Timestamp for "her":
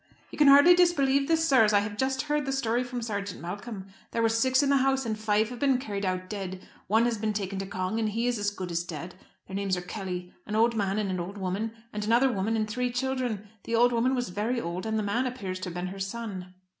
15.93-15.99